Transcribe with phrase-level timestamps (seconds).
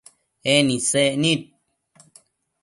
[0.53, 1.41] En isec nid